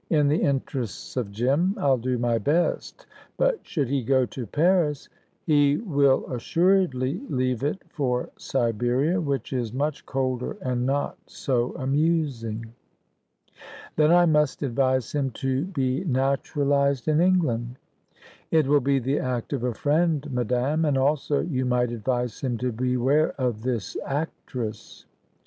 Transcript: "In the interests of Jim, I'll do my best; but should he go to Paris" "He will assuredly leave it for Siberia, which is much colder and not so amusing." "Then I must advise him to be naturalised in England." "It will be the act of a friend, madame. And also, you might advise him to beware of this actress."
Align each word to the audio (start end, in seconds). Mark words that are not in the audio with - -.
"In 0.09 0.29
the 0.29 0.41
interests 0.41 1.15
of 1.15 1.29
Jim, 1.31 1.75
I'll 1.77 1.99
do 1.99 2.17
my 2.17 2.39
best; 2.39 3.05
but 3.37 3.59
should 3.61 3.87
he 3.87 4.01
go 4.01 4.25
to 4.25 4.47
Paris" 4.47 5.09
"He 5.45 5.77
will 5.77 6.25
assuredly 6.25 7.21
leave 7.29 7.61
it 7.63 7.83
for 7.87 8.31
Siberia, 8.35 9.21
which 9.21 9.53
is 9.53 9.71
much 9.71 10.03
colder 10.07 10.57
and 10.59 10.87
not 10.87 11.19
so 11.27 11.75
amusing." 11.75 12.73
"Then 13.95 14.11
I 14.11 14.25
must 14.25 14.63
advise 14.63 15.11
him 15.11 15.29
to 15.37 15.65
be 15.65 16.03
naturalised 16.03 17.07
in 17.07 17.21
England." 17.21 17.77
"It 18.49 18.65
will 18.65 18.79
be 18.81 18.97
the 18.97 19.19
act 19.19 19.53
of 19.53 19.63
a 19.63 19.75
friend, 19.75 20.27
madame. 20.33 20.83
And 20.83 20.97
also, 20.97 21.41
you 21.41 21.63
might 21.63 21.91
advise 21.91 22.39
him 22.41 22.57
to 22.57 22.71
beware 22.71 23.33
of 23.39 23.61
this 23.61 23.95
actress." 24.03 25.05